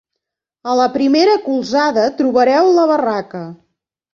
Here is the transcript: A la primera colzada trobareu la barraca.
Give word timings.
A 0.71 0.77
la 0.79 0.87
primera 0.95 1.35
colzada 1.49 2.07
trobareu 2.23 2.73
la 2.79 2.87
barraca. 2.93 3.47